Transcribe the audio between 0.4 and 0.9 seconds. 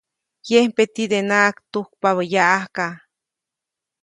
Yempe